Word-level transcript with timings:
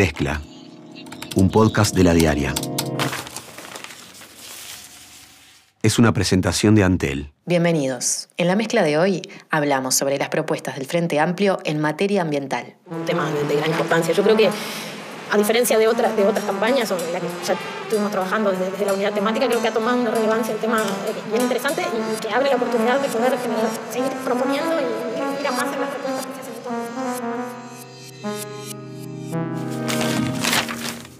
Mezcla, 0.00 0.40
un 1.36 1.50
podcast 1.50 1.94
de 1.94 2.04
la 2.04 2.14
diaria. 2.14 2.54
Es 5.82 5.98
una 5.98 6.14
presentación 6.14 6.74
de 6.74 6.84
Antel. 6.84 7.34
Bienvenidos. 7.44 8.30
En 8.38 8.46
la 8.46 8.56
mezcla 8.56 8.82
de 8.82 8.96
hoy 8.96 9.20
hablamos 9.50 9.94
sobre 9.94 10.16
las 10.16 10.30
propuestas 10.30 10.76
del 10.76 10.86
Frente 10.86 11.20
Amplio 11.20 11.58
en 11.64 11.80
materia 11.80 12.22
ambiental. 12.22 12.76
Un 12.90 13.04
tema 13.04 13.30
de, 13.30 13.54
gran 13.54 13.70
importancia. 13.70 14.14
Yo 14.14 14.22
creo 14.22 14.38
que, 14.38 14.48
a 14.48 15.36
diferencia 15.36 15.76
de 15.76 15.86
otras, 15.86 16.16
de 16.16 16.26
otras 16.26 16.46
campañas 16.46 16.88
sobre 16.88 17.12
las 17.12 17.20
que 17.20 17.28
ya 17.46 17.54
estuvimos 17.82 18.10
trabajando 18.10 18.52
desde, 18.52 18.86
la 18.86 18.94
unidad 18.94 19.12
temática, 19.12 19.48
creo 19.48 19.60
que 19.60 19.68
ha 19.68 19.74
tomado 19.74 20.00
una 20.00 20.12
relevancia 20.12 20.54
el 20.54 20.60
tema 20.60 20.80
eh, 20.80 21.12
bien 21.28 21.42
interesante 21.42 21.82
y 21.82 22.20
que 22.22 22.32
abre 22.32 22.48
la 22.48 22.56
oportunidad 22.56 22.98
de 23.00 23.08
poder 23.08 23.34
seguir 23.92 24.12
proponiendo 24.24 24.80
y 24.80 25.40
ir 25.42 25.46
a 25.46 25.50
más 25.50 25.70
en 25.74 25.80
las 25.82 25.90
propuestas 25.90 26.39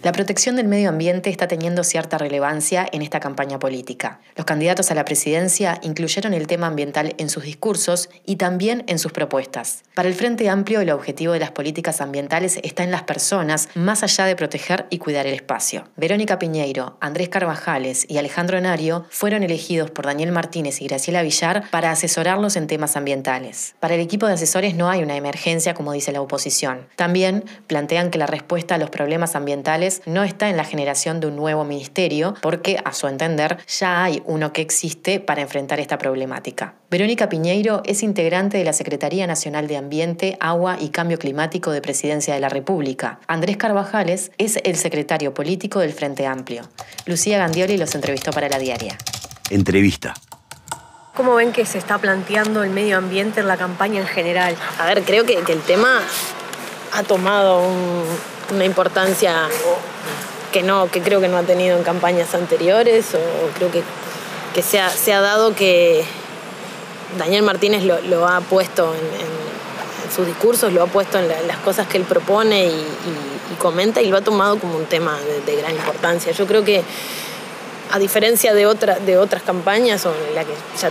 La 0.02 0.12
protección 0.12 0.56
del 0.56 0.66
medio 0.66 0.88
ambiente 0.88 1.28
está 1.28 1.46
teniendo 1.46 1.84
cierta 1.84 2.16
relevancia 2.16 2.88
en 2.90 3.02
esta 3.02 3.20
campaña 3.20 3.58
política. 3.58 4.18
Los 4.34 4.46
candidatos 4.46 4.90
a 4.90 4.94
la 4.94 5.04
presidencia 5.04 5.78
incluyeron 5.82 6.32
el 6.32 6.46
tema 6.46 6.68
ambiental 6.68 7.14
en 7.18 7.28
sus 7.28 7.42
discursos 7.42 8.08
y 8.24 8.36
también 8.36 8.82
en 8.86 8.98
sus 8.98 9.12
propuestas. 9.12 9.82
Para 9.94 10.08
el 10.08 10.14
Frente 10.14 10.48
Amplio, 10.48 10.80
el 10.80 10.88
objetivo 10.88 11.34
de 11.34 11.38
las 11.38 11.50
políticas 11.50 12.00
ambientales 12.00 12.58
está 12.62 12.82
en 12.82 12.90
las 12.90 13.02
personas, 13.02 13.68
más 13.74 14.02
allá 14.02 14.24
de 14.24 14.36
proteger 14.36 14.86
y 14.88 14.96
cuidar 14.96 15.26
el 15.26 15.34
espacio. 15.34 15.84
Verónica 15.96 16.38
Piñeiro, 16.38 16.96
Andrés 17.02 17.28
Carvajales 17.28 18.06
y 18.08 18.16
Alejandro 18.16 18.58
Nario 18.58 19.04
fueron 19.10 19.42
elegidos 19.42 19.90
por 19.90 20.06
Daniel 20.06 20.32
Martínez 20.32 20.80
y 20.80 20.88
Graciela 20.88 21.20
Villar 21.20 21.68
para 21.70 21.90
asesorarlos 21.90 22.56
en 22.56 22.68
temas 22.68 22.96
ambientales. 22.96 23.74
Para 23.80 23.96
el 23.96 24.00
equipo 24.00 24.26
de 24.26 24.32
asesores 24.32 24.74
no 24.74 24.88
hay 24.88 25.02
una 25.02 25.16
emergencia, 25.16 25.74
como 25.74 25.92
dice 25.92 26.10
la 26.10 26.22
oposición. 26.22 26.88
También 26.96 27.44
plantean 27.66 28.10
que 28.10 28.16
la 28.16 28.26
respuesta 28.26 28.76
a 28.76 28.78
los 28.78 28.88
problemas 28.88 29.36
ambientales 29.36 29.90
no 30.06 30.24
está 30.24 30.48
en 30.48 30.56
la 30.56 30.64
generación 30.64 31.20
de 31.20 31.26
un 31.26 31.36
nuevo 31.36 31.64
ministerio, 31.64 32.34
porque 32.40 32.78
a 32.84 32.92
su 32.92 33.06
entender 33.06 33.58
ya 33.66 34.04
hay 34.04 34.22
uno 34.26 34.52
que 34.52 34.62
existe 34.62 35.20
para 35.20 35.42
enfrentar 35.42 35.80
esta 35.80 35.98
problemática. 35.98 36.74
Verónica 36.90 37.28
Piñeiro 37.28 37.82
es 37.84 38.02
integrante 38.02 38.58
de 38.58 38.64
la 38.64 38.72
Secretaría 38.72 39.26
Nacional 39.26 39.68
de 39.68 39.76
Ambiente, 39.76 40.36
Agua 40.40 40.76
y 40.80 40.88
Cambio 40.88 41.18
Climático 41.18 41.70
de 41.70 41.80
Presidencia 41.80 42.34
de 42.34 42.40
la 42.40 42.48
República. 42.48 43.20
Andrés 43.26 43.56
Carvajales 43.56 44.32
es 44.38 44.58
el 44.64 44.76
secretario 44.76 45.32
político 45.34 45.80
del 45.80 45.92
Frente 45.92 46.26
Amplio. 46.26 46.62
Lucía 47.06 47.38
Gandioli 47.38 47.76
los 47.76 47.94
entrevistó 47.94 48.32
para 48.32 48.48
la 48.48 48.58
diaria. 48.58 48.96
Entrevista. 49.50 50.14
¿Cómo 51.14 51.34
ven 51.34 51.52
que 51.52 51.66
se 51.66 51.78
está 51.78 51.98
planteando 51.98 52.62
el 52.62 52.70
medio 52.70 52.96
ambiente 52.96 53.40
en 53.40 53.48
la 53.48 53.56
campaña 53.56 54.00
en 54.00 54.06
general? 54.06 54.56
A 54.78 54.86
ver, 54.86 55.02
creo 55.02 55.24
que, 55.26 55.36
que 55.42 55.52
el 55.52 55.60
tema 55.60 56.00
ha 56.92 57.02
tomado 57.02 57.62
una 58.50 58.64
importancia 58.64 59.48
que 60.52 60.62
no, 60.62 60.90
que 60.90 61.00
creo 61.00 61.20
que 61.20 61.28
no 61.28 61.36
ha 61.36 61.42
tenido 61.42 61.76
en 61.76 61.84
campañas 61.84 62.34
anteriores, 62.34 63.14
o 63.14 63.56
creo 63.56 63.70
que, 63.70 63.82
que 64.54 64.62
se, 64.62 64.80
ha, 64.80 64.90
se 64.90 65.12
ha 65.12 65.20
dado 65.20 65.54
que 65.54 66.04
Daniel 67.18 67.42
Martínez 67.42 67.84
lo, 67.84 68.28
ha 68.28 68.40
puesto 68.40 68.94
en, 68.94 69.40
sus 70.14 70.26
discursos, 70.26 70.72
lo 70.72 70.82
ha 70.82 70.86
puesto 70.86 71.18
en 71.18 71.28
las 71.46 71.58
cosas 71.58 71.86
que 71.86 71.96
él 71.96 72.04
propone 72.04 72.66
y, 72.66 72.84
comenta 73.58 74.00
y 74.00 74.06
lo 74.06 74.16
ha 74.16 74.22
tomado 74.22 74.58
como 74.58 74.76
un 74.76 74.86
tema 74.86 75.18
de, 75.46 75.56
gran 75.56 75.72
importancia. 75.74 76.32
Yo 76.32 76.46
creo 76.46 76.64
que 76.64 76.82
a 77.90 77.98
diferencia 77.98 78.54
de, 78.54 78.66
otra, 78.66 78.98
de 78.98 79.18
otras 79.18 79.42
campañas, 79.42 80.06
o 80.06 80.14
en 80.28 80.34
la 80.34 80.44
que 80.44 80.54
ya 80.80 80.90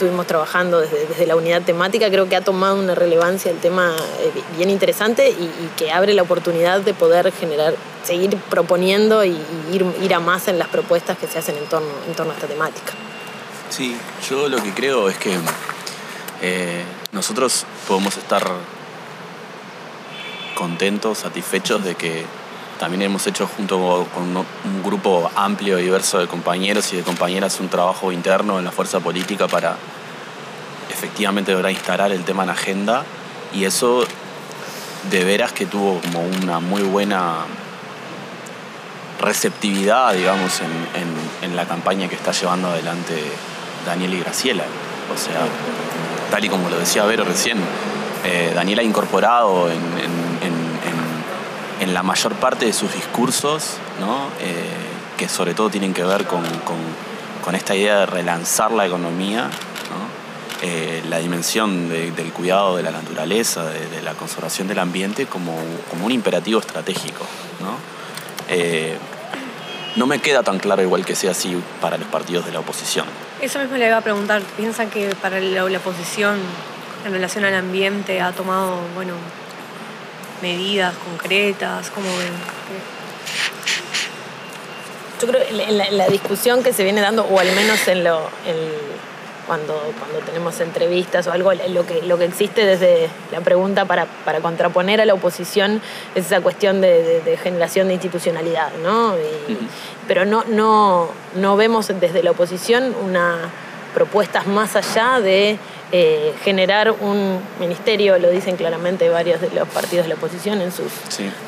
estuvimos 0.00 0.26
trabajando 0.26 0.80
desde, 0.80 1.26
la 1.26 1.36
unidad 1.36 1.60
temática, 1.60 2.08
creo 2.08 2.26
que 2.26 2.34
ha 2.34 2.40
tomado 2.40 2.76
una 2.76 2.94
relevancia 2.94 3.50
el 3.50 3.58
tema 3.58 3.94
eh, 4.20 4.32
bien 4.56 4.70
interesante 4.70 5.28
y, 5.28 5.50
que 5.76 5.92
abre 5.92 6.14
la 6.14 6.22
oportunidad 6.22 6.80
de 6.80 6.94
poder 6.94 7.30
generar, 7.32 7.74
seguir 8.02 8.34
proponiendo 8.48 9.22
y, 9.26 9.36
ir, 9.70 10.14
a 10.14 10.20
más 10.20 10.48
en 10.48 10.58
las 10.58 10.68
propuestas 10.68 11.18
que 11.18 11.26
se 11.26 11.38
hacen 11.38 11.54
en 11.58 11.66
torno, 11.66 11.90
en 12.08 12.14
torno 12.14 12.32
a 12.32 12.34
esta 12.34 12.46
temática. 12.46 12.94
Sí, 13.68 13.94
yo 14.26 14.48
lo 14.48 14.62
que 14.62 14.72
creo 14.72 15.10
es 15.10 15.18
que 15.18 15.36
eh, 16.40 16.82
nosotros 17.12 17.66
podemos 17.86 18.16
estar 18.16 18.50
contentos, 20.54 21.18
satisfechos 21.18 21.84
de 21.84 21.94
que 21.94 22.24
también 22.80 23.02
hemos 23.02 23.26
hecho 23.26 23.46
junto 23.46 24.08
con 24.14 24.34
un 24.34 24.82
grupo 24.82 25.30
amplio 25.36 25.78
y 25.78 25.82
diverso 25.82 26.18
de 26.18 26.26
compañeros 26.26 26.90
y 26.94 26.96
de 26.96 27.02
compañeras 27.02 27.60
un 27.60 27.68
trabajo 27.68 28.10
interno 28.10 28.58
en 28.58 28.64
la 28.64 28.72
fuerza 28.72 29.00
política 29.00 29.46
para 29.46 29.76
efectivamente 30.90 31.52
lograr 31.52 31.72
instalar 31.72 32.10
el 32.10 32.24
tema 32.24 32.42
en 32.44 32.50
agenda 32.50 33.04
y 33.52 33.64
eso 33.64 34.06
de 35.10 35.24
veras 35.24 35.52
que 35.52 35.66
tuvo 35.66 36.00
como 36.00 36.22
una 36.22 36.58
muy 36.58 36.82
buena 36.82 37.44
receptividad, 39.20 40.14
digamos, 40.14 40.62
en, 40.62 41.54
la 41.54 41.66
campaña 41.66 42.08
que 42.08 42.14
está 42.14 42.32
llevando 42.32 42.68
adelante 42.68 43.22
Daniel 43.84 44.14
y 44.14 44.20
Graciela. 44.20 44.64
O 45.12 45.18
sea, 45.18 45.42
tal 46.30 46.44
y 46.44 46.48
como 46.48 46.70
lo 46.70 46.78
decía 46.78 47.04
Vero 47.04 47.24
recién, 47.24 47.58
eh, 48.24 48.52
Daniel 48.54 48.78
ha 48.78 48.82
incorporado 48.82 49.68
en 49.70 50.09
en 51.90 51.94
la 51.94 52.04
mayor 52.04 52.34
parte 52.34 52.66
de 52.66 52.72
sus 52.72 52.94
discursos, 52.94 53.78
eh, 54.40 54.64
que 55.18 55.28
sobre 55.28 55.54
todo 55.54 55.70
tienen 55.70 55.92
que 55.92 56.04
ver 56.04 56.24
con, 56.24 56.44
esta 57.52 57.74
idea 57.74 57.98
de 57.98 58.06
relanzar 58.06 58.70
la 58.70 58.86
economía, 58.86 59.50
eh, 60.62 61.02
la 61.08 61.18
dimensión 61.18 61.88
del 61.88 62.32
cuidado 62.32 62.76
de 62.76 62.84
la 62.84 62.92
naturaleza, 62.92 63.64
de, 63.64 64.02
la 64.02 64.14
conservación 64.14 64.68
del 64.68 64.78
ambiente 64.78 65.26
como, 65.26 65.58
un 66.00 66.12
imperativo 66.12 66.60
estratégico. 66.60 67.26
Eh, 68.48 68.96
¿no? 69.96 70.06
me 70.06 70.20
queda 70.20 70.44
tan 70.44 70.60
claro 70.60 70.82
igual 70.82 71.04
que 71.04 71.16
sea 71.16 71.32
así 71.32 71.60
para 71.80 71.98
los 71.98 72.06
partidos 72.06 72.46
de 72.46 72.52
la 72.52 72.60
oposición. 72.60 73.06
Eso 73.40 73.58
mismo 73.58 73.76
le 73.78 73.88
iba 73.88 73.96
a 73.96 74.00
preguntar. 74.00 74.42
¿Piensan 74.56 74.90
que 74.90 75.16
para 75.16 75.40
la, 75.40 75.68
la 75.68 75.78
oposición 75.78 76.38
en 77.04 77.12
relación 77.12 77.44
al 77.44 77.54
ambiente 77.54 78.20
ha 78.20 78.30
tomado, 78.30 78.78
bueno, 78.94 79.14
medidas 80.42 80.94
concretas? 80.96 81.90
¿Cómo 81.90 82.08
ven? 82.18 82.32
Yo 85.20 85.28
creo 85.28 85.42
que 85.42 85.64
en 85.64 85.98
la, 85.98 86.08
discusión 86.08 86.62
que 86.62 86.72
se 86.72 86.82
viene 86.82 87.00
dando, 87.00 87.24
o 87.24 87.38
al 87.38 87.52
menos 87.52 87.86
en 87.88 88.04
lo, 88.04 88.28
cuando, 89.46 89.74
cuando 89.98 90.18
tenemos 90.24 90.58
entrevistas 90.60 91.26
o 91.26 91.32
algo, 91.32 91.52
lo 91.52 91.84
que, 91.84 92.02
lo 92.02 92.16
que 92.16 92.24
existe 92.24 92.64
desde 92.64 93.10
la 93.30 93.40
pregunta 93.40 93.84
para, 93.84 94.06
contraponer 94.40 95.00
a 95.00 95.04
la 95.04 95.12
oposición 95.12 95.82
es 96.14 96.26
esa 96.26 96.40
cuestión 96.40 96.80
de, 96.80 97.38
generación 97.42 97.88
de 97.88 97.94
institucionalidad, 97.94 98.70
¿no? 98.82 99.14
Pero 100.08 100.24
no, 100.24 100.44
no, 100.48 101.10
no 101.34 101.56
vemos 101.56 101.88
desde 102.00 102.22
la 102.22 102.30
oposición 102.30 102.94
una 103.04 103.50
propuestas 103.90 104.46
más 104.46 104.76
allá 104.76 105.20
de 105.20 105.58
eh, 105.92 106.34
generar 106.44 106.92
un 106.92 107.40
ministerio, 107.58 108.18
lo 108.18 108.30
dicen 108.30 108.56
claramente 108.56 109.08
varios 109.08 109.40
de 109.40 109.50
los 109.50 109.66
partidos 109.68 110.04
de 110.04 110.10
la 110.10 110.14
oposición 110.14 110.60
en 110.60 110.70
sus, 110.70 110.92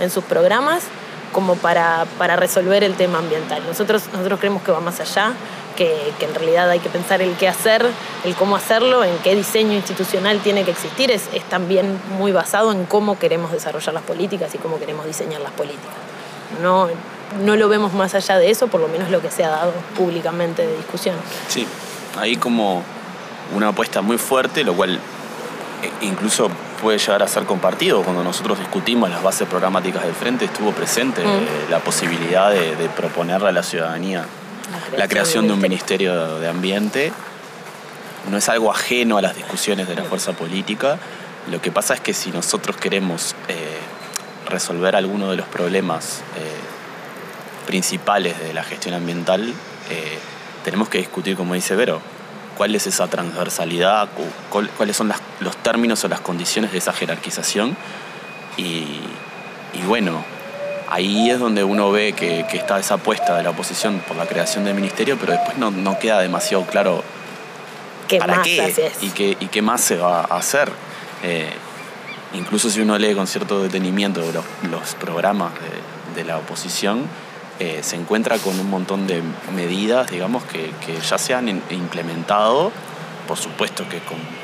en 0.01 0.11
sus 0.11 0.25
programas, 0.25 0.83
como 1.33 1.55
para, 1.55 2.07
para, 2.19 2.37
resolver 2.37 2.83
el 2.83 2.95
tema 2.95 3.19
ambiental. 3.19 3.63
Nosotros, 3.67 4.03
nosotros 4.13 4.41
creemos 4.41 4.63
que 4.63 4.73
va 4.73 4.81
más 4.81 4.99
allá, 5.01 5.33
que, 5.77 5.97
que, 6.19 6.27
en 6.27 6.35
realidad 6.35 6.69
hay 6.69 6.81
que 6.81 6.89
pensar 6.89 7.23
el 7.23 7.37
qué 7.37 7.49
hacer, 7.49 7.87
el 8.25 8.35
cómo 8.35 8.57
hacerlo, 8.57 9.05
en 9.05 9.17
qué 9.19 9.35
diseño 9.35 9.75
institucional 9.75 10.41
tiene 10.41 10.65
que 10.65 10.73
existir, 10.73 11.11
es, 11.11 11.29
es 11.33 11.45
también 11.45 11.99
muy 12.19 12.33
basado 12.33 12.73
en 12.73 12.85
cómo 12.85 13.19
queremos 13.19 13.53
desarrollar 13.53 13.95
las 13.95 14.03
políticas 14.03 14.55
y 14.55 14.59
cómo 14.59 14.79
queremos 14.79 15.07
diseñar 15.07 15.41
las 15.41 15.53
políticas. 15.53 15.95
No, 16.61 16.89
no 17.45 17.57
lo 17.57 17.69
vemos 17.69 17.95
más 17.95 18.15
allá 18.15 18.39
de 18.39 18.51
eso, 18.51 18.67
por 18.67 18.81
lo 18.81 18.89
menos 18.89 19.09
lo 19.11 19.21
que 19.21 19.31
se 19.31 19.45
ha 19.45 19.51
dado 19.51 19.73
públicamente 19.97 20.67
de 20.67 20.77
discusión. 20.77 21.15
Sí, 21.49 21.67
ahí 22.19 22.37
como 22.37 22.83
una 23.55 23.69
apuesta 23.69 24.01
muy 24.01 24.19
fuerte, 24.19 24.65
lo 24.65 24.75
cual 24.75 24.99
eh, 25.83 25.91
incluso 26.03 26.49
puede 26.81 26.99
llegar 26.99 27.23
a 27.23 27.29
ser 27.29 27.45
compartido. 27.45 28.03
Cuando 28.03 28.23
nosotros 28.23 28.59
discutimos 28.59 29.11
las 29.11 29.23
bases 29.23 29.49
programáticas 29.49 30.05
del 30.05 30.15
Frente, 30.15 30.45
estuvo 30.45 30.73
presente 30.73 31.23
mm. 31.23 31.27
eh, 31.27 31.47
la 31.71 31.81
posibilidad 31.81 32.51
de, 32.51 32.89
proponerle 32.97 33.49
a 33.49 33.53
la 33.53 33.63
ciudadanía 33.63 34.25
la 34.97 35.09
creación, 35.09 35.47
de 35.49 35.55
un 35.55 35.61
Ministerio 35.61 36.39
de 36.39 36.49
Ambiente. 36.49 37.13
No 38.31 38.37
es 38.37 38.49
algo 38.49 38.71
ajeno 38.71 39.19
a 39.19 39.23
las 39.23 39.35
discusiones 39.35 39.89
de 39.89 39.97
la 39.97 40.05
fuerza 40.05 40.33
política. 40.33 40.99
Lo 41.51 41.61
que 41.61 41.73
pasa 41.73 41.95
es 41.95 42.01
que 42.01 42.15
si 42.15 42.31
nosotros 42.31 42.77
queremos 42.77 43.35
eh, 43.49 43.79
resolver 44.49 44.95
algunos 44.95 45.31
de 45.31 45.37
los 45.37 45.47
problemas 45.47 46.23
principales 47.67 48.39
de 48.39 48.53
la 48.53 48.63
gestión 48.63 48.95
ambiental, 48.95 49.53
tenemos 50.65 50.89
que 50.89 50.99
discutir, 50.99 51.37
como 51.37 51.55
dice 51.55 51.75
Vero, 51.75 52.01
cuál 52.63 52.77
es 52.77 52.87
esa 52.87 53.09
transversalidad, 53.09 54.09
cuáles 54.77 54.97
son 54.97 55.13
los 55.41 55.57
términos 55.65 56.05
o 56.05 56.09
las 56.09 56.21
condiciones 56.21 56.71
de 56.71 56.79
esa 56.79 56.93
jerarquización. 56.93 57.77
Y, 58.57 59.01
bueno, 59.89 60.25
ahí 60.89 61.29
es 61.29 61.41
donde 61.41 61.65
uno 61.65 61.91
ve 61.91 62.13
que, 62.13 62.47
está 62.53 62.79
esa 62.79 62.95
apuesta 62.95 63.37
de 63.37 63.43
la 63.43 63.51
oposición 63.51 64.01
por 64.07 64.17
la 64.17 64.27
creación 64.27 64.65
del 64.65 64.77
ministerio, 64.77 65.19
pero 65.19 65.33
después 65.33 65.59
no, 65.59 65.99
queda 65.99 66.21
demasiado 66.21 66.65
claro 66.65 67.03
¿Qué 68.07 68.19
para 68.19 68.37
más 68.37 68.47
qué 68.47 68.93
y 69.01 69.09
qué, 69.09 69.37
y 69.41 69.47
qué 69.47 69.61
más 69.61 69.81
se 69.81 69.97
va 69.97 70.21
a 70.21 70.37
hacer. 70.37 70.71
Eh, 71.25 71.51
incluso 72.33 72.71
si 72.71 72.81
uno 72.81 72.97
lee 72.97 73.17
con 73.17 73.27
cierto 73.27 73.61
detenimiento 73.61 74.23
los, 74.71 74.95
programas 75.01 75.51
de, 76.15 76.25
la 76.25 76.39
oposición, 76.39 77.07
eh, 77.59 77.81
se 77.83 77.97
encuentra 77.97 78.39
con 78.39 78.59
un 78.59 78.71
montón 78.71 79.07
de 79.07 79.23
medidas, 79.55 80.11
digamos, 80.11 80.45
que, 80.45 80.71
ya 81.09 81.19
se 81.19 81.35
han 81.35 81.49
implementado, 81.49 82.73
por 83.29 83.37
supuesto 83.37 83.85
que 83.89 83.99
con, 84.01 84.43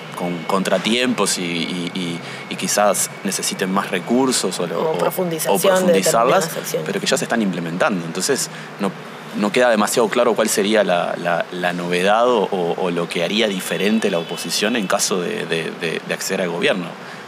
contratiempos 0.48 1.38
y, 1.38 2.20
quizás 2.58 3.08
necesiten 3.22 3.70
más 3.70 3.88
recursos 3.92 4.58
o, 4.58 4.64
o, 4.64 4.98
profundizarlas, 4.98 6.50
pero 6.84 6.98
que 6.98 7.06
ya 7.06 7.16
se 7.16 7.24
están 7.24 7.40
implementando. 7.40 8.04
Entonces, 8.04 8.50
no, 8.80 8.90
no 9.36 9.52
queda 9.52 9.70
demasiado 9.70 10.08
claro 10.08 10.34
cuál 10.34 10.48
sería 10.48 10.84
la, 10.84 11.72
novedad 11.74 12.26
o, 12.26 12.90
lo 12.90 13.08
que 13.08 13.24
haría 13.24 13.48
diferente 13.48 14.10
la 14.10 14.18
oposición 14.18 14.76
en 14.76 14.86
caso 14.86 15.20
de, 15.20 16.00
acceder 16.10 16.42
al 16.42 16.50
gobierno. 16.50 16.86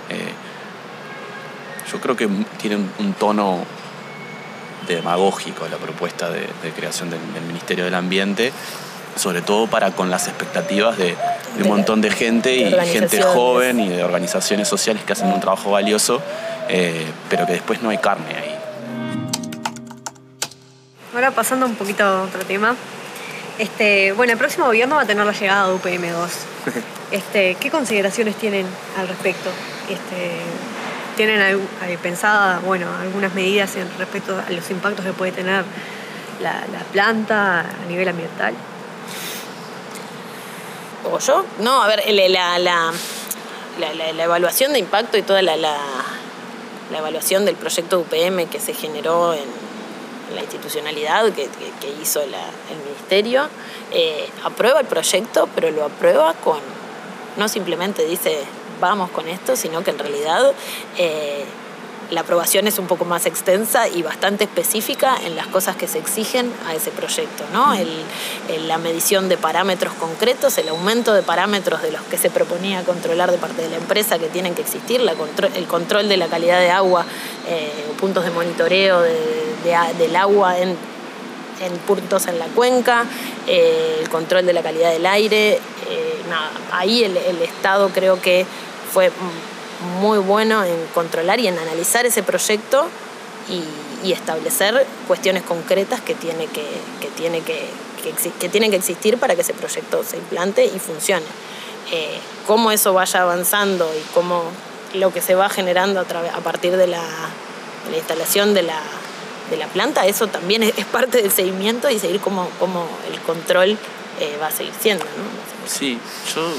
Eh, 0.09 0.32
yo 1.91 2.00
creo 2.00 2.17
que 2.17 2.29
tiene 2.61 2.77
un, 2.99 3.12
tono 3.15 3.65
demagógico 4.87 5.67
la 5.69 5.77
propuesta 5.77 6.31
de, 6.31 6.47
creación 6.75 7.11
del, 7.11 7.21
Ministerio 7.47 7.85
del 7.85 7.94
Ambiente, 7.94 8.53
sobre 9.17 9.43
todo 9.43 9.67
para 9.67 9.93
con 9.93 10.11
las 10.11 10.29
expectativas 10.29 10.97
de, 10.99 11.17
un 11.62 11.69
montón 11.69 12.00
de 12.00 12.11
gente 12.11 12.55
y 12.55 12.71
gente 12.87 13.23
joven 13.23 13.81
y 13.81 13.88
de 13.88 14.05
organizaciones 14.05 14.69
sociales 14.69 15.03
que 15.05 15.12
hacen 15.12 15.29
un 15.29 15.41
trabajo 15.41 15.71
valioso, 15.71 16.23
eh, 16.69 17.06
pero 17.29 17.47
que 17.47 17.53
después 17.53 17.82
no 17.82 17.91
hay 17.91 17.99
carne 17.99 18.35
ahí. 18.37 18.56
Ahora 21.15 21.32
pasando 21.32 21.67
un 21.67 21.75
poquito 21.75 22.05
a 22.05 22.23
otro 22.23 22.44
tema. 22.44 22.77
Este, 23.59 24.12
bueno, 24.12 24.32
el 24.32 24.38
próximo 24.38 24.65
gobierno 24.67 24.97
va 24.97 25.03
a 25.03 25.06
tener 25.06 25.27
la 25.27 25.32
llegada 25.32 25.69
de 25.69 25.75
UPM2. 25.75 26.29
Este, 27.11 27.56
¿Qué 27.56 27.73
consideraciones 27.73 28.37
tienen 28.37 28.65
al 28.97 29.09
respecto? 29.09 29.50
Este, 29.88 30.31
¿Tienen 31.16 31.68
pensada 32.02 32.60
bueno, 32.60 32.86
algunas 33.00 33.34
medidas 33.34 33.76
en 33.76 33.88
respecto 33.98 34.38
a 34.38 34.50
los 34.50 34.70
impactos 34.70 35.04
que 35.04 35.12
puede 35.12 35.32
tener 35.32 35.64
la, 36.40 36.62
planta 36.92 37.60
a 37.60 37.88
nivel 37.88 38.08
ambiental? 38.08 38.54
¿O 41.10 41.18
yo? 41.18 41.44
No, 41.60 41.82
a 41.82 41.88
ver, 41.88 42.02
la, 42.30 42.58
la, 42.58 42.92
la 43.78 44.24
evaluación 44.24 44.72
de 44.72 44.78
impacto 44.78 45.16
y 45.16 45.22
toda 45.22 45.42
la, 45.42 45.56
evaluación 46.96 47.44
del 47.44 47.56
proyecto 47.56 48.00
UPM 48.00 48.46
que 48.48 48.60
se 48.60 48.74
generó 48.74 49.34
en, 49.34 49.70
la 50.34 50.42
institucionalidad 50.42 51.32
que, 51.32 51.48
hizo 52.00 52.20
el 52.20 52.30
ministerio, 52.84 53.48
eh, 53.90 54.28
aprueba 54.44 54.78
el 54.78 54.86
proyecto, 54.86 55.48
pero 55.56 55.72
lo 55.72 55.86
aprueba 55.86 56.34
con, 56.34 56.60
no 57.36 57.48
simplemente 57.48 58.04
dice 58.04 58.44
vamos 58.81 59.11
con 59.11 59.29
esto, 59.29 59.56
sino 59.56 59.85
que 59.85 59.91
en 59.91 59.99
realidad 59.99 60.53
eh, 60.99 61.44
la 62.11 62.23
aprobación 62.23 62.67
es 62.67 62.79
un 62.79 62.87
poco 62.87 63.05
más 63.05 63.27
extensa 63.27 63.88
y 63.88 64.03
bastante 64.03 64.44
específica 64.44 65.17
en 65.25 65.37
las 65.37 65.47
cosas 65.47 65.77
que 65.77 65.87
se 65.87 65.99
exigen 65.99 66.53
a 66.67 66.75
ese 66.75 66.91
proyecto, 66.91 67.44
¿no? 67.53 67.73
la 68.67 68.79
medición 68.79 69.29
de 69.29 69.37
parámetros 69.37 69.94
concretos, 69.94 70.59
el 70.59 70.69
aumento 70.69 71.12
de 71.12 71.23
parámetros 71.23 71.82
de 71.82 71.93
los 71.93 72.03
que 72.03 72.19
se 72.19 72.31
proponía 72.31 72.82
controlar 72.82 73.31
de 73.31 73.38
parte 73.38 73.62
de 73.62 73.71
la 73.71 73.77
empresa 73.77 74.19
que 74.19 74.27
tienen 74.27 74.55
que 74.55 74.62
existir, 74.62 75.00
el 75.55 75.67
control 75.67 76.09
de 76.09 76.17
la 76.17 76.27
calidad 76.27 76.61
de 76.61 76.71
agua, 76.71 77.05
eh, 77.49 77.71
puntos 77.99 78.25
de 78.25 78.31
monitoreo 78.31 79.00
del 79.03 80.17
agua 80.17 80.59
en, 80.59 80.77
puntos 81.87 82.27
en 82.27 82.38
la 82.38 82.47
cuenca, 82.47 83.05
eh, 83.47 83.99
el 84.00 84.09
control 84.09 84.47
de 84.47 84.53
la 84.53 84.62
calidad 84.62 84.91
del 84.91 85.06
aire, 85.06 85.55
eh, 85.55 86.23
nada, 86.29 86.50
ahí 86.73 87.05
el 87.05 87.43
Estado 87.43 87.91
creo 87.91 88.21
que 88.21 88.47
fue 88.92 89.10
muy 90.00 90.19
bueno 90.19 90.64
en 90.64 90.76
controlar 90.94 91.40
y 91.40 91.48
en 91.48 91.58
analizar 91.58 92.06
ese 92.06 92.22
proyecto 92.22 92.88
y, 93.48 93.64
establecer 94.12 94.87
cuestiones 95.06 95.42
concretas 95.42 96.00
que, 96.00 96.14
tiene 96.14 96.46
que, 96.46 96.66
tiene 97.16 97.42
que, 97.42 97.69
que, 98.40 98.48
tienen 98.48 98.70
que 98.70 98.76
existir 98.78 99.19
para 99.19 99.34
que 99.34 99.42
ese 99.42 99.52
proyecto 99.52 100.02
se 100.04 100.16
implante 100.16 100.64
y 100.64 100.78
funcione. 100.78 101.26
Eh, 101.92 102.19
cómo 102.46 102.72
eso 102.72 102.94
vaya 102.94 103.20
avanzando 103.20 103.90
y 103.94 104.02
cómo 104.14 104.44
lo 104.94 105.12
que 105.12 105.20
se 105.20 105.34
va 105.34 105.50
generando 105.50 106.00
a, 106.00 106.02
a 106.02 106.40
partir 106.40 106.76
de 106.78 106.86
la, 106.86 107.04
instalación 107.94 108.54
de 108.54 108.62
la, 108.62 108.81
de 109.50 109.58
la, 109.58 109.66
planta, 109.66 110.06
eso 110.06 110.28
también 110.28 110.62
es, 110.62 110.72
parte 110.86 111.20
del 111.20 111.31
seguimiento 111.31 111.90
y 111.90 111.98
seguir 111.98 112.20
cómo, 112.20 112.48
cómo 112.58 112.88
el 113.12 113.20
control 113.20 113.76
eh, 114.20 114.38
va 114.40 114.46
a 114.46 114.50
seguir 114.50 114.72
siendo. 114.81 115.04
¿no? 115.04 115.10
Sí, 115.66 115.98
yo 116.34 116.52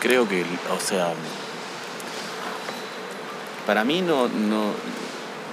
creo 0.00 0.28
que, 0.28 0.42
o 0.42 0.80
sea, 0.80 1.12
para 3.66 3.84
mí 3.84 4.00
no, 4.00 4.28
no, 4.28 4.70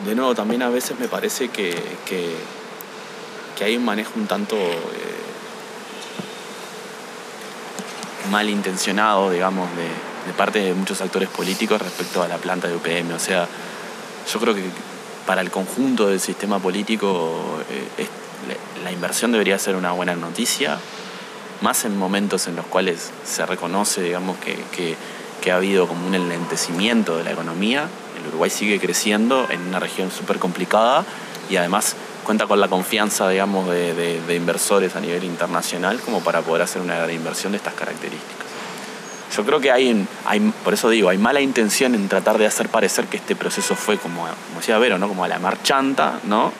de 0.05 0.15
nuevo, 0.15 0.35
también 0.35 0.61
a 0.61 0.69
veces 0.69 0.97
me 0.99 1.07
parece 1.07 1.49
que, 1.49 1.75
que, 2.05 2.35
hay 3.63 3.77
un 3.77 3.85
manejo 3.85 4.11
un 4.17 4.27
tanto 4.27 4.57
eh, 4.57 4.79
malintencionado, 8.29 9.31
digamos, 9.31 9.69
de, 9.77 10.33
parte 10.33 10.59
de 10.59 10.73
muchos 10.73 10.99
actores 11.01 11.29
políticos 11.29 11.81
respecto 11.81 12.21
a 12.21 12.27
la 12.27 12.37
planta 12.37 12.67
de 12.67 12.75
UPM. 12.75 13.13
O 13.13 13.19
sea, 13.19 13.47
yo 14.31 14.39
creo 14.39 14.53
que 14.53 14.63
para 15.25 15.41
el 15.41 15.49
conjunto 15.49 16.07
del 16.07 16.19
sistema 16.19 16.59
político 16.59 17.61
eh, 17.69 18.07
la 18.83 18.91
inversión 18.91 19.31
debería 19.31 19.57
ser 19.57 19.77
una 19.77 19.93
buena 19.93 20.15
noticia, 20.15 20.77
más 21.61 21.85
en 21.85 21.97
momentos 21.97 22.47
en 22.47 22.57
los 22.57 22.65
cuales 22.65 23.11
se 23.23 23.45
reconoce, 23.45 24.01
digamos, 24.01 24.37
que, 24.39 24.57
que, 24.75 24.97
que 25.41 25.51
ha 25.53 25.55
habido 25.55 25.87
como 25.87 26.05
un 26.05 26.15
enlentecimiento 26.15 27.17
de 27.17 27.23
la 27.23 27.31
economía 27.31 27.87
el 28.23 28.29
Uruguay 28.29 28.49
sigue 28.49 28.79
creciendo 28.79 29.47
en 29.49 29.61
una 29.67 29.79
región 29.79 30.11
súper 30.11 30.39
complicada 30.39 31.03
y 31.49 31.57
además 31.57 31.95
cuenta 32.23 32.47
con 32.47 32.59
la 32.59 32.67
confianza, 32.67 33.29
digamos, 33.29 33.69
de, 33.69 34.35
inversores 34.35 34.95
a 34.95 35.01
nivel 35.01 35.23
internacional 35.23 35.99
como 35.99 36.21
para 36.21 36.41
poder 36.41 36.63
hacer 36.63 36.81
una 36.81 37.11
inversión 37.11 37.51
de 37.51 37.57
estas 37.57 37.73
características. 37.73 38.47
Yo 39.35 39.43
creo 39.43 39.59
que 39.59 39.71
hay, 39.71 40.07
hay, 40.25 40.39
por 40.63 40.73
eso 40.73 40.89
digo, 40.89 41.09
hay 41.09 41.17
mala 41.17 41.41
intención 41.41 41.95
en 41.95 42.07
tratar 42.07 42.37
de 42.37 42.45
hacer 42.45 42.69
parecer 42.69 43.05
que 43.05 43.17
este 43.17 43.35
proceso 43.35 43.75
fue 43.75 43.97
como, 43.97 44.21
como 44.21 44.59
decía 44.59 44.77
Vero, 44.77 44.97
¿no? 44.97 45.07
como 45.07 45.23
a 45.23 45.27
la 45.27 45.39
marchanta, 45.39 46.19
¿no? 46.23 46.51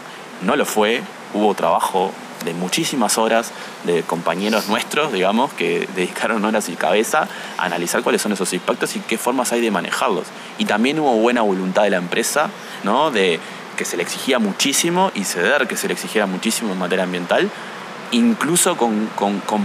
No 0.41 0.55
lo 0.55 0.65
fue, 0.65 1.01
hubo 1.33 1.53
trabajo 1.53 2.11
de 2.43 2.53
muchísimas 2.53 3.17
horas 3.17 3.51
de 3.83 4.03
compañeros 4.03 4.67
nuestros, 4.67 5.11
digamos, 5.11 5.53
que 5.53 5.87
dedicaron 5.95 6.43
horas 6.45 6.69
y 6.69 6.75
cabeza 6.75 7.27
a 7.57 7.65
analizar 7.65 8.03
cuáles 8.03 8.21
son 8.21 8.31
esos 8.31 8.53
impactos 8.53 8.95
y 8.95 8.99
qué 8.99 9.17
formas 9.17 9.51
hay 9.51 9.61
de 9.61 9.71
manejarlos. 9.71 10.27
Y 10.57 10.65
también 10.65 10.99
hubo 10.99 11.15
buena 11.17 11.41
voluntad 11.41 11.83
de 11.83 11.89
la 11.89 11.97
empresa, 11.97 12.49
¿no? 12.83 13.11
De 13.11 13.39
que 13.77 13.85
se 13.85 13.97
le 13.97 14.03
exigía 14.03 14.39
muchísimo 14.39 15.11
y 15.15 15.23
ceder 15.23 15.67
que 15.67 15.77
se 15.77 15.87
le 15.87 15.93
exigiera 15.93 16.27
muchísimo 16.27 16.73
en 16.73 16.79
materia 16.79 17.03
ambiental, 17.03 17.49
incluso 18.11 18.77
con, 18.77 19.09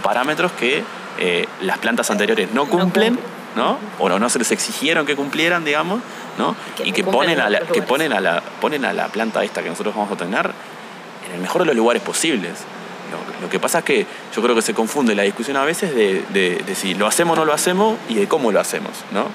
parámetros 0.02 0.52
que 0.52 0.82
eh, 1.18 1.46
las 1.60 1.78
plantas 1.78 2.10
anteriores 2.10 2.52
no 2.52 2.66
cumplen, 2.66 3.18
¿no? 3.56 3.78
O 3.98 4.08
no, 4.08 4.30
se 4.30 4.38
les 4.38 4.50
exigieron 4.50 5.04
que 5.04 5.16
cumplieran, 5.16 5.64
digamos, 5.64 6.00
¿no? 6.38 6.54
y 6.84 6.92
que 6.92 7.04
ponen 7.04 7.40
a 7.40 7.50
la, 7.50 7.60
que 7.60 7.82
ponen 7.82 8.12
a 8.12 8.20
la, 8.20 8.40
ponen 8.60 8.84
a 8.84 8.92
la 8.92 9.08
planta 9.08 9.42
esta 9.42 9.62
que 9.62 9.68
nosotros 9.68 9.94
vamos 9.94 10.12
a 10.12 10.16
tener 10.16 10.52
en 11.28 11.36
el 11.36 11.40
mejor 11.40 11.62
de 11.62 11.66
los 11.66 11.76
lugares 11.76 12.02
posibles. 12.02 12.52
Lo, 13.40 13.48
que 13.48 13.58
pasa 13.58 13.78
es 13.78 13.84
que 13.84 14.06
yo 14.34 14.42
creo 14.42 14.54
que 14.54 14.62
se 14.62 14.74
confunde 14.74 15.14
la 15.14 15.22
discusión 15.22 15.56
a 15.56 15.64
veces 15.64 15.94
de, 15.94 16.62
si 16.74 16.94
lo 16.94 17.06
hacemos 17.06 17.36
o 17.36 17.40
no 17.40 17.46
lo 17.46 17.54
hacemos 17.54 17.96
y 18.08 18.14
de 18.14 18.28
cómo 18.28 18.52
lo 18.52 18.60
hacemos, 18.60 18.92
¿no? 19.12 19.26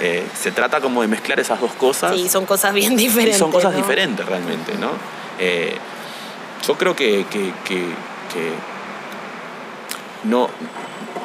Eh, 0.00 0.26
se 0.34 0.50
trata 0.50 0.80
como 0.80 1.02
de 1.02 1.08
mezclar 1.08 1.38
esas 1.38 1.60
dos 1.60 1.72
cosas. 1.72 2.16
Sí, 2.16 2.28
son 2.28 2.46
cosas 2.46 2.72
bien 2.72 2.96
diferentes. 2.96 3.38
son 3.38 3.52
cosas 3.52 3.76
diferentes 3.76 4.24
realmente, 4.24 4.72
¿no? 4.78 4.90
Eh, 5.38 5.76
yo 6.66 6.76
creo 6.76 6.96
que, 6.96 7.24
no, 10.24 10.48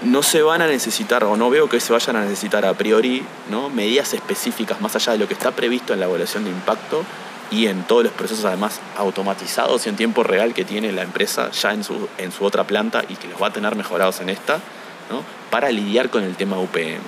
no 0.03 0.23
se 0.23 0.41
van 0.41 0.61
a 0.61 0.67
necesitar, 0.67 1.23
o 1.23 1.37
no 1.37 1.49
veo 1.49 1.69
que 1.69 1.79
se 1.79 1.93
vayan 1.93 2.17
a 2.17 2.21
necesitar 2.21 2.65
a 2.65 2.73
priori, 2.73 3.25
¿no? 3.49 3.69
medidas 3.69 4.13
específicas 4.13 4.79
más 4.81 4.95
allá 4.95 5.13
de 5.13 5.19
lo 5.19 5.27
que 5.27 5.33
está 5.33 5.51
previsto 5.51 5.93
en 5.93 5.99
la 5.99 6.05
evaluación 6.05 6.43
de 6.43 6.49
impacto 6.49 7.03
y 7.51 7.67
en 7.67 7.83
todos 7.83 8.03
los 8.03 8.13
procesos 8.13 8.45
además 8.45 8.79
automatizados 8.97 9.85
y 9.85 9.89
en 9.89 9.95
tiempo 9.95 10.23
real 10.23 10.53
que 10.53 10.65
tiene 10.65 10.91
la 10.91 11.03
empresa 11.03 11.51
ya 11.51 11.71
en 11.71 11.83
su, 11.83 12.07
en 12.17 12.31
su 12.31 12.43
otra 12.45 12.65
planta 12.65 13.03
y 13.07 13.15
que 13.15 13.27
los 13.27 13.41
va 13.41 13.47
a 13.47 13.53
tener 13.53 13.75
mejorados 13.75 14.19
en 14.21 14.29
esta, 14.29 14.55
¿no? 15.09 15.23
para 15.49 15.69
lidiar 15.71 16.09
con 16.09 16.23
el 16.23 16.35
tema 16.35 16.59
UPM. 16.59 17.01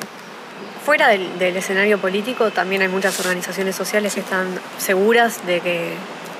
Fuera 0.85 1.09
del, 1.09 1.57
escenario 1.57 1.97
político 1.97 2.51
también 2.51 2.81
hay 2.81 2.87
muchas 2.87 3.19
organizaciones 3.19 3.75
sociales 3.75 4.13
que 4.13 4.21
están 4.21 4.47
seguras 4.77 5.45
de 5.45 5.59
que 5.59 5.95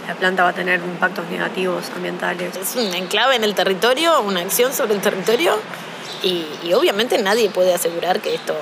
la 0.07 0.15
planta 0.15 0.43
va 0.43 0.49
a 0.49 0.53
tener 0.53 0.79
impactos 0.79 1.27
negativos 1.29 1.89
ambientales. 1.93 2.55
Es 2.55 2.77
un 2.77 2.93
enclave 2.93 3.35
en 3.35 3.43
el 3.43 3.55
territorio, 3.55 4.21
una 4.21 4.39
acción 4.39 4.73
sobre 4.73 4.93
el 4.93 5.01
territorio 5.01 5.59
y, 6.23 6.45
obviamente 6.73 7.21
nadie 7.21 7.49
puede 7.49 7.73
asegurar 7.73 8.21
que 8.21 8.35
esto... 8.35 8.53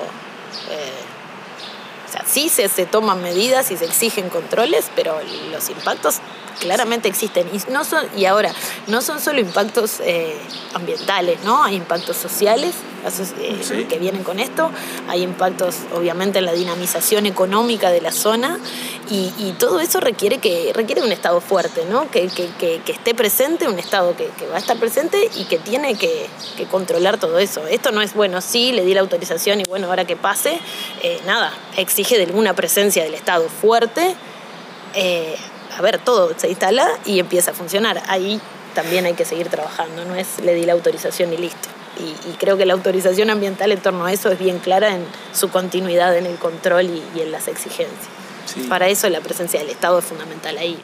Eh, 0.70 1.05
sí 2.26 2.48
se, 2.48 2.68
se 2.68 2.86
toman 2.86 3.22
medidas 3.22 3.70
y 3.70 3.76
se 3.76 3.84
exigen 3.84 4.28
controles, 4.28 4.86
pero 4.94 5.18
los 5.50 5.70
impactos 5.70 6.16
claramente 6.60 7.08
existen. 7.08 7.46
Y, 7.52 8.20
y 8.20 8.24
ahora, 8.24 8.52
no 8.86 9.02
son 9.02 9.20
solo 9.20 9.40
impactos 9.40 10.00
eh, 10.00 10.36
ambientales, 10.74 11.42
¿no? 11.44 11.62
Hay 11.62 11.76
impactos 11.76 12.16
sociales, 12.16 12.74
eh, 13.40 13.86
que 13.88 13.98
vienen 13.98 14.22
con 14.24 14.38
esto, 14.40 14.70
hay 15.08 15.22
impactos 15.22 15.76
obviamente 15.94 16.38
en 16.38 16.46
la 16.46 16.52
dinamización 16.52 17.26
económica 17.26 17.90
de 17.90 18.00
la 18.00 18.12
zona 18.12 18.58
y, 19.08 19.54
todo 19.58 19.80
eso 19.80 20.00
requiere, 20.00 20.38
que, 20.38 20.72
requiere 20.74 21.02
un 21.02 21.12
Estado 21.12 21.40
fuerte, 21.40 21.84
¿no? 21.88 22.10
que, 22.10 22.24
esté 22.86 23.14
presente, 23.14 23.68
un 23.68 23.78
Estado 23.78 24.16
que, 24.16 24.28
va 24.48 24.56
a 24.56 24.58
estar 24.58 24.76
presente 24.78 25.30
y 25.36 25.44
que 25.44 25.58
tiene 25.58 25.94
que, 25.94 26.28
controlar 26.70 27.18
todo 27.18 27.38
eso. 27.38 27.66
Esto 27.66 27.92
no 27.92 28.02
es, 28.02 28.14
bueno, 28.14 28.40
sí, 28.40 28.72
le 28.72 28.84
di 28.84 28.94
la 28.94 29.00
autorización 29.00 29.60
y 29.60 29.64
bueno, 29.64 29.86
ahora 29.86 30.04
que 30.04 30.16
pase, 30.16 30.58
eh, 31.02 31.20
nada, 31.26 31.52
exige 31.76 32.16
de 32.16 32.24
alguna 32.24 32.54
presencia 32.54 33.04
del 33.04 33.14
Estado 33.14 33.48
fuerte. 33.48 34.16
Eh, 34.94 35.36
a 35.78 35.82
ver, 35.82 35.98
todo 35.98 36.32
se 36.36 36.48
instala 36.48 36.88
y 37.04 37.20
empieza 37.20 37.52
a 37.52 37.54
funcionar. 37.54 38.02
Ahí 38.08 38.40
también 38.74 39.06
hay 39.06 39.14
que 39.14 39.24
seguir 39.24 39.48
trabajando, 39.48 40.04
no 40.04 40.16
es 40.16 40.40
le 40.42 40.54
di 40.54 40.64
la 40.64 40.72
autorización 40.72 41.32
y 41.32 41.36
listo. 41.36 41.68
Y, 41.98 42.32
creo 42.38 42.56
que 42.56 42.66
la 42.66 42.74
autorización 42.74 43.30
ambiental 43.30 43.72
en 43.72 43.80
torno 43.80 44.04
a 44.04 44.12
eso 44.12 44.30
es 44.30 44.38
bien 44.38 44.58
clara 44.58 44.94
en 44.94 45.04
su 45.32 45.48
continuidad 45.48 46.16
en 46.16 46.26
el 46.26 46.36
control 46.36 46.90
y, 47.14 47.20
en 47.20 47.32
las 47.32 47.48
exigencias. 47.48 48.08
Para 48.68 48.88
eso 48.88 49.08
la 49.08 49.20
presencia 49.20 49.60
del 49.60 49.70
Estado 49.70 49.98
es 49.98 50.04
fundamental 50.04 50.56
ahí. 50.58 50.78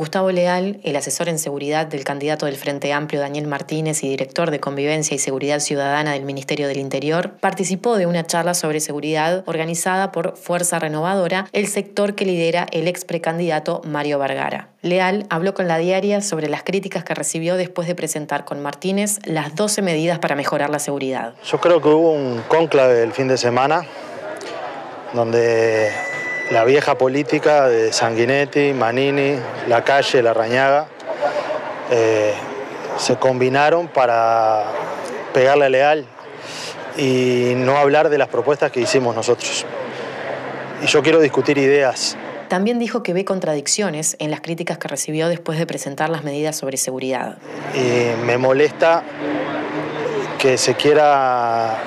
Gustavo 0.00 0.32
Leal, 0.32 0.80
el 0.82 0.96
asesor 0.96 1.28
en 1.28 1.38
seguridad 1.38 1.84
del 1.86 2.04
candidato 2.04 2.46
del 2.46 2.56
Frente 2.56 2.90
Amplio 2.90 3.20
Daniel 3.20 3.46
Martínez 3.46 4.02
y 4.02 4.08
director 4.08 4.50
de 4.50 4.58
Convivencia 4.58 5.14
y 5.14 5.18
Seguridad 5.18 5.60
Ciudadana 5.60 6.12
del 6.12 6.24
Ministerio 6.24 6.68
del 6.68 6.78
Interior, 6.78 7.32
participó 7.38 7.98
de 7.98 8.06
una 8.06 8.26
charla 8.26 8.54
sobre 8.54 8.80
seguridad 8.80 9.44
organizada 9.44 10.10
por 10.10 10.38
Fuerza 10.38 10.78
Renovadora, 10.78 11.48
el 11.52 11.66
sector 11.66 12.14
que 12.14 12.24
lidera 12.24 12.66
el 12.72 12.88
ex 12.88 13.04
precandidato 13.04 13.82
Mario 13.84 14.18
Vargara. 14.18 14.70
Leal 14.80 15.26
habló 15.28 15.52
con 15.52 15.68
la 15.68 15.76
diaria 15.76 16.22
sobre 16.22 16.48
las 16.48 16.62
críticas 16.62 17.04
que 17.04 17.14
recibió 17.14 17.56
después 17.56 17.86
de 17.86 17.94
presentar 17.94 18.46
con 18.46 18.62
Martínez 18.62 19.18
las 19.26 19.54
12 19.54 19.82
medidas 19.82 20.18
para 20.18 20.34
mejorar 20.34 20.70
la 20.70 20.78
seguridad. 20.78 21.34
Yo 21.44 21.60
creo 21.60 21.82
que 21.82 21.88
hubo 21.88 22.12
un 22.12 22.40
cónclave 22.48 23.02
el 23.02 23.12
fin 23.12 23.28
de 23.28 23.36
semana 23.36 23.82
donde 25.12 25.90
la 26.50 26.64
vieja 26.64 26.98
política 26.98 27.68
de 27.68 27.92
Sanguinetti, 27.92 28.72
Manini, 28.72 29.36
La 29.68 29.84
Calle, 29.84 30.20
La 30.22 30.34
Rañaga, 30.34 30.88
eh, 31.90 32.34
se 32.98 33.16
combinaron 33.16 33.86
para 33.88 34.64
pegarle 35.32 35.66
a 35.66 35.68
Leal 35.68 36.06
y 36.96 37.52
no 37.56 37.76
hablar 37.76 38.08
de 38.08 38.18
las 38.18 38.28
propuestas 38.28 38.72
que 38.72 38.80
hicimos 38.80 39.14
nosotros. 39.14 39.64
Y 40.82 40.86
yo 40.86 41.02
quiero 41.02 41.20
discutir 41.20 41.56
ideas. 41.56 42.16
También 42.48 42.80
dijo 42.80 43.04
que 43.04 43.12
ve 43.12 43.24
contradicciones 43.24 44.16
en 44.18 44.32
las 44.32 44.40
críticas 44.40 44.76
que 44.76 44.88
recibió 44.88 45.28
después 45.28 45.56
de 45.56 45.66
presentar 45.66 46.10
las 46.10 46.24
medidas 46.24 46.56
sobre 46.56 46.78
seguridad. 46.78 47.38
Y 47.74 48.24
me 48.24 48.38
molesta 48.38 49.04
que 50.36 50.58
se 50.58 50.74
quiera 50.74 51.78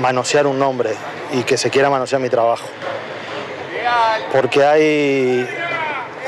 manosear 0.00 0.46
un 0.46 0.60
nombre 0.60 0.90
y 1.32 1.42
que 1.42 1.56
se 1.56 1.70
quiera 1.70 1.90
manosear 1.90 2.22
mi 2.22 2.28
trabajo 2.28 2.68
porque 4.32 4.64
hay, 4.64 5.48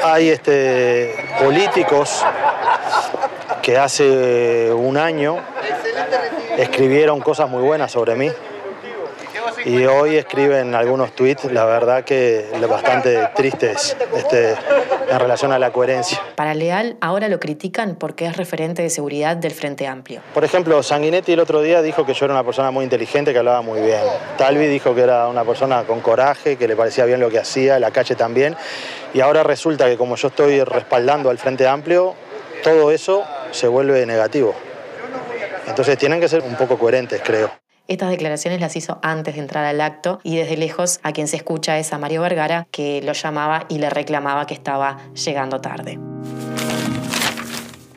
hay 0.03 0.29
este, 0.31 1.15
políticos 1.43 2.25
que 3.63 3.79
hace 3.79 4.73
un 4.73 4.97
año 4.97 5.39
escribieron 6.57 7.21
cosas 7.21 7.49
muy 7.49 7.63
buenas 7.63 7.93
sobre 7.93 8.15
mí 8.15 8.31
y 9.65 9.85
hoy 9.87 10.17
escriben 10.17 10.75
algunos 10.75 11.13
tweets, 11.15 11.45
la 11.45 11.65
verdad 11.65 12.05
que 12.05 12.47
bastante 12.69 13.31
tristes 13.35 13.97
este, 14.17 14.55
en 15.09 15.21
relación 15.21 15.53
a 15.53 15.59
la 15.59 15.73
coherencia. 15.73 16.21
Para 16.35 16.55
Leal, 16.55 16.97
ahora 17.01 17.29
lo 17.29 17.41
critican 17.41 17.97
porque 17.97 18.27
es 18.27 18.37
referente 18.37 18.83
de 18.83 18.91
seguridad 18.91 19.37
del 19.37 19.53
Frente 19.53 19.87
Amplio. 19.87 20.21
Por 20.35 20.45
ejemplo, 20.45 20.83
Sanguinetti 20.83 21.33
el 21.33 21.41
otro 21.41 21.63
día 21.63 21.83
dijo 21.83 22.05
que 22.05 22.15
yo 22.15 22.27
era 22.27 22.35
una 22.35 22.45
persona 22.45 22.71
muy 22.71 22.85
inteligente, 22.85 23.33
que 23.33 23.39
hablaba 23.39 23.63
muy 23.63 23.81
bien. 23.81 24.01
Talvi 24.37 24.67
dijo 24.67 24.95
que 24.95 25.03
era 25.03 25.29
una 25.29 25.45
persona 25.45 25.85
con 25.85 26.01
coraje, 26.01 26.57
que 26.57 26.69
le 26.69 26.77
parecía 26.77 27.05
bien 27.05 27.21
lo 27.21 27.31
que 27.31 27.39
hacía, 27.39 27.79
la 27.79 27.91
calle 27.91 28.15
también. 28.15 28.57
Y 29.15 29.21
ahora 29.21 29.43
resulta 29.43 29.87
que 29.87 29.97
como 29.97 30.17
yo 30.17 30.29
estoy 30.29 30.63
respaldando 30.63 31.31
al 31.31 31.39
Frente 31.39 31.67
Amplio, 31.67 32.15
todo 32.63 32.91
eso 32.91 33.25
se 33.51 33.69
vuelve 33.69 34.05
negativo. 34.05 34.55
Entonces 35.67 35.97
tienen 35.97 36.21
que 36.21 36.29
ser 36.29 36.43
un 36.43 36.57
poco 36.57 36.79
coherentes, 36.79 37.23
creo. 37.25 37.64
Estas 37.87 38.11
declaraciones 38.11 38.61
las 38.61 38.77
hizo 38.77 38.99
antes 39.03 39.35
de 39.35 39.41
entrar 39.41 39.65
al 39.65 39.81
acto 39.83 40.19
y 40.23 40.37
desde 40.37 40.57
lejos 40.57 41.01
a 41.03 41.13
quien 41.13 41.29
se 41.29 41.37
escucha 41.37 41.79
es 41.79 41.93
a 41.93 41.99
Mario 41.99 42.23
Vergara 42.23 42.67
que 42.71 43.03
lo 43.03 43.13
llamaba 43.13 43.67
y 43.69 43.79
le 43.79 43.91
reclamaba 43.91 44.47
que 44.47 44.55
estaba 44.55 44.99
llegando 45.13 45.61
tarde. 45.61 45.99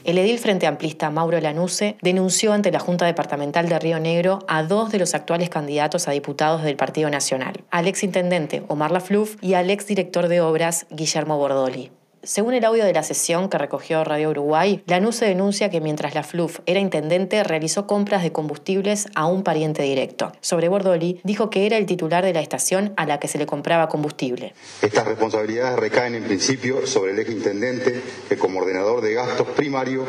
El 0.03 0.17
edil 0.17 0.39
frente 0.39 0.67
amplista 0.67 1.09
Mauro 1.09 1.39
Lanuse 1.39 1.97
denunció 2.01 2.53
ante 2.53 2.71
la 2.71 2.79
Junta 2.79 3.05
Departamental 3.05 3.67
de 3.67 3.77
Río 3.77 3.99
Negro 3.99 4.39
a 4.47 4.63
dos 4.63 4.89
de 4.91 4.99
los 4.99 5.13
actuales 5.13 5.49
candidatos 5.49 6.07
a 6.07 6.11
diputados 6.11 6.63
del 6.63 6.77
Partido 6.77 7.09
Nacional, 7.09 7.63
al 7.71 7.87
ex 7.87 8.03
intendente 8.03 8.63
Omar 8.69 8.91
Lafluf 8.91 9.35
y 9.41 9.55
al 9.55 9.69
ex 9.69 9.85
director 9.87 10.29
de 10.29 10.39
obras 10.39 10.85
Guillermo 10.89 11.37
Bordoli. 11.37 11.91
Según 12.27 12.55
el 12.55 12.65
audio 12.65 12.83
de 12.83 12.91
la 12.91 13.03
sesión 13.03 13.47
que 13.47 13.57
recogió 13.57 14.03
Radio 14.03 14.31
Uruguay, 14.31 14.83
Lanuse 14.85 15.25
denuncia 15.25 15.69
que 15.69 15.79
mientras 15.79 16.13
la 16.13 16.23
FLUF 16.23 16.59
era 16.65 16.81
intendente 16.81 17.41
realizó 17.45 17.87
compras 17.87 18.21
de 18.21 18.33
combustibles 18.33 19.07
a 19.15 19.27
un 19.27 19.43
pariente 19.43 19.83
directo. 19.83 20.33
Sobre 20.41 20.67
Bordoli, 20.67 21.21
dijo 21.23 21.49
que 21.49 21.65
era 21.65 21.77
el 21.77 21.85
titular 21.85 22.25
de 22.25 22.33
la 22.33 22.41
estación 22.41 22.91
a 22.97 23.05
la 23.05 23.21
que 23.21 23.29
se 23.29 23.37
le 23.37 23.45
compraba 23.45 23.87
combustible. 23.87 24.53
Estas 24.81 25.07
responsabilidades 25.07 25.79
recaen 25.79 26.15
en 26.15 26.25
principio 26.25 26.85
sobre 26.85 27.13
el 27.13 27.19
ex 27.19 27.31
intendente 27.31 28.01
que 28.27 28.37
como 28.37 28.59
ordenador 28.59 28.99
de 28.99 29.13
gastos 29.13 29.47
primario 29.47 30.03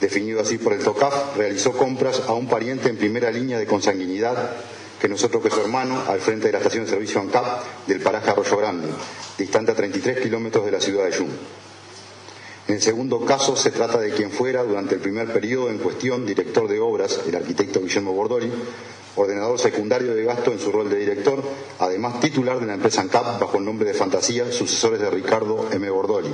definido 0.00 0.40
así 0.40 0.56
por 0.56 0.72
el 0.72 0.82
TOCAF, 0.82 1.36
realizó 1.36 1.76
compras 1.76 2.22
a 2.26 2.32
un 2.32 2.46
pariente 2.46 2.88
en 2.88 2.96
primera 2.96 3.30
línea 3.30 3.58
de 3.58 3.66
consanguinidad 3.66 4.56
que 5.00 5.08
nosotros 5.08 5.42
que 5.42 5.50
su 5.50 5.60
hermano 5.60 6.02
al 6.06 6.20
frente 6.20 6.46
de 6.46 6.52
la 6.52 6.58
estación 6.58 6.84
de 6.84 6.90
servicio 6.90 7.20
ANCAP 7.20 7.86
del 7.86 8.00
paraje 8.00 8.30
Arroyo 8.30 8.56
Grande, 8.58 8.88
distante 9.38 9.72
a 9.72 9.74
33 9.74 10.20
kilómetros 10.20 10.64
de 10.66 10.72
la 10.72 10.80
ciudad 10.80 11.04
de 11.04 11.12
Yum. 11.12 11.28
En 12.68 12.74
el 12.74 12.82
segundo 12.82 13.24
caso 13.24 13.56
se 13.56 13.70
trata 13.70 13.98
de 13.98 14.12
quien 14.12 14.30
fuera 14.30 14.62
durante 14.62 14.94
el 14.94 15.00
primer 15.00 15.32
periodo 15.32 15.70
en 15.70 15.78
cuestión 15.78 16.26
director 16.26 16.68
de 16.68 16.78
obras, 16.78 17.20
el 17.26 17.34
arquitecto 17.34 17.80
Guillermo 17.80 18.12
Bordoli, 18.12 18.52
ordenador 19.16 19.58
secundario 19.58 20.14
de 20.14 20.24
gasto 20.24 20.52
en 20.52 20.60
su 20.60 20.70
rol 20.70 20.88
de 20.90 20.96
director, 20.96 21.42
además 21.78 22.20
titular 22.20 22.60
de 22.60 22.66
la 22.66 22.74
empresa 22.74 23.00
ANCAP 23.00 23.40
bajo 23.40 23.56
el 23.56 23.64
nombre 23.64 23.88
de 23.88 23.94
Fantasía, 23.94 24.52
sucesores 24.52 25.00
de 25.00 25.10
Ricardo 25.10 25.66
M. 25.72 25.88
Bordoli, 25.90 26.32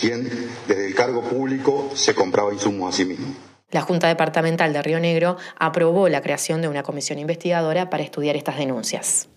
quien 0.00 0.48
desde 0.66 0.86
el 0.86 0.94
cargo 0.94 1.22
público 1.22 1.90
se 1.94 2.14
compraba 2.14 2.52
insumos 2.52 2.94
a 2.94 2.96
sí 2.96 3.04
mismo. 3.04 3.34
La 3.74 3.80
Junta 3.80 4.06
Departamental 4.06 4.72
de 4.72 4.82
Río 4.82 5.00
Negro 5.00 5.36
aprobó 5.58 6.08
la 6.08 6.20
creación 6.20 6.62
de 6.62 6.68
una 6.68 6.84
comisión 6.84 7.18
investigadora 7.18 7.90
para 7.90 8.04
estudiar 8.04 8.36
estas 8.36 8.56
denuncias. 8.56 9.28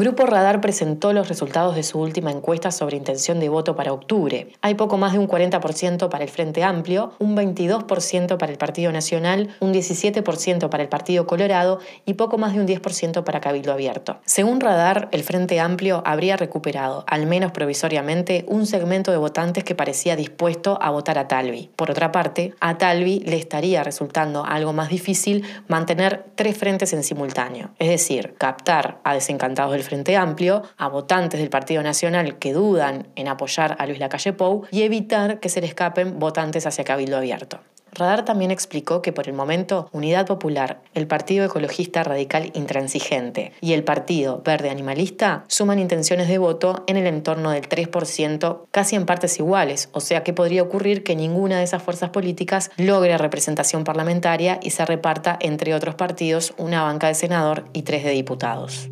Grupo 0.00 0.24
Radar 0.24 0.62
presentó 0.62 1.12
los 1.12 1.28
resultados 1.28 1.74
de 1.74 1.82
su 1.82 2.00
última 2.00 2.30
encuesta 2.30 2.70
sobre 2.70 2.96
intención 2.96 3.38
de 3.38 3.50
voto 3.50 3.76
para 3.76 3.92
octubre. 3.92 4.48
Hay 4.62 4.74
poco 4.74 4.96
más 4.96 5.12
de 5.12 5.18
un 5.18 5.28
40% 5.28 6.08
para 6.08 6.24
el 6.24 6.30
Frente 6.30 6.64
Amplio, 6.64 7.12
un 7.18 7.36
22% 7.36 8.38
para 8.38 8.50
el 8.50 8.56
Partido 8.56 8.92
Nacional, 8.92 9.54
un 9.60 9.74
17% 9.74 10.70
para 10.70 10.82
el 10.82 10.88
Partido 10.88 11.26
Colorado 11.26 11.80
y 12.06 12.14
poco 12.14 12.38
más 12.38 12.54
de 12.54 12.60
un 12.60 12.66
10% 12.66 13.24
para 13.24 13.42
Cabildo 13.42 13.74
Abierto. 13.74 14.20
Según 14.24 14.60
Radar, 14.60 15.10
el 15.12 15.22
Frente 15.22 15.60
Amplio 15.60 16.02
habría 16.06 16.38
recuperado, 16.38 17.04
al 17.06 17.26
menos 17.26 17.52
provisoriamente, 17.52 18.46
un 18.48 18.64
segmento 18.64 19.10
de 19.10 19.18
votantes 19.18 19.64
que 19.64 19.74
parecía 19.74 20.16
dispuesto 20.16 20.78
a 20.80 20.88
votar 20.88 21.18
a 21.18 21.28
Talvi. 21.28 21.68
Por 21.76 21.90
otra 21.90 22.10
parte, 22.10 22.54
a 22.60 22.78
Talvi 22.78 23.20
le 23.26 23.36
estaría 23.36 23.84
resultando 23.84 24.46
algo 24.46 24.72
más 24.72 24.88
difícil 24.88 25.44
mantener 25.68 26.24
tres 26.36 26.56
frentes 26.56 26.94
en 26.94 27.04
simultáneo, 27.04 27.72
es 27.78 27.90
decir, 27.90 28.34
captar 28.38 29.00
a 29.04 29.12
desencantados 29.12 29.72
del 29.72 29.89
Frente 29.90 30.16
Amplio, 30.16 30.62
a 30.76 30.86
votantes 30.86 31.40
del 31.40 31.50
Partido 31.50 31.82
Nacional 31.82 32.38
que 32.38 32.52
dudan 32.52 33.08
en 33.16 33.26
apoyar 33.26 33.74
a 33.80 33.86
Luis 33.86 33.98
Lacalle 33.98 34.32
Pou 34.32 34.62
y 34.70 34.82
evitar 34.82 35.40
que 35.40 35.48
se 35.48 35.60
le 35.60 35.66
escapen 35.66 36.20
votantes 36.20 36.64
hacia 36.64 36.84
Cabildo 36.84 37.16
Abierto. 37.16 37.58
Radar 37.92 38.24
también 38.24 38.52
explicó 38.52 39.02
que 39.02 39.12
por 39.12 39.26
el 39.26 39.34
momento 39.34 39.88
Unidad 39.90 40.28
Popular, 40.28 40.80
el 40.94 41.08
Partido 41.08 41.44
Ecologista 41.44 42.04
Radical 42.04 42.52
Intransigente 42.54 43.50
y 43.60 43.72
el 43.72 43.82
Partido 43.82 44.42
Verde 44.44 44.70
Animalista 44.70 45.44
suman 45.48 45.80
intenciones 45.80 46.28
de 46.28 46.38
voto 46.38 46.84
en 46.86 46.96
el 46.96 47.08
entorno 47.08 47.50
del 47.50 47.68
3%, 47.68 48.60
casi 48.70 48.94
en 48.94 49.06
partes 49.06 49.40
iguales, 49.40 49.88
o 49.90 49.98
sea 49.98 50.22
que 50.22 50.32
podría 50.32 50.62
ocurrir 50.62 51.02
que 51.02 51.16
ninguna 51.16 51.58
de 51.58 51.64
esas 51.64 51.82
fuerzas 51.82 52.10
políticas 52.10 52.70
logre 52.76 53.18
representación 53.18 53.82
parlamentaria 53.82 54.60
y 54.62 54.70
se 54.70 54.86
reparta 54.86 55.36
entre 55.40 55.74
otros 55.74 55.96
partidos 55.96 56.54
una 56.58 56.84
banca 56.84 57.08
de 57.08 57.14
senador 57.14 57.64
y 57.72 57.82
tres 57.82 58.04
de 58.04 58.10
diputados. 58.10 58.88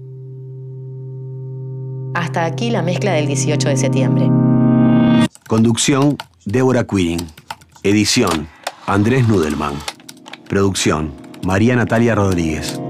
Hasta 2.19 2.45
aquí 2.45 2.71
la 2.71 2.83
mezcla 2.83 3.13
del 3.13 3.29
18 3.29 3.69
de 3.69 3.77
septiembre. 3.77 4.29
Conducción, 5.47 6.17
Débora 6.45 6.85
Quirin. 6.85 7.25
Edición, 7.85 8.49
Andrés 8.87 9.29
Nudelman. 9.29 9.75
Producción, 10.49 11.13
María 11.45 11.77
Natalia 11.77 12.17
Rodríguez. 12.17 12.81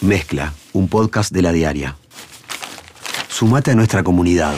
Mezcla, 0.00 0.54
un 0.72 0.88
podcast 0.88 1.30
de 1.30 1.42
la 1.42 1.52
diaria. 1.52 1.94
Sumate 3.28 3.72
a 3.72 3.74
nuestra 3.74 4.02
comunidad. 4.02 4.54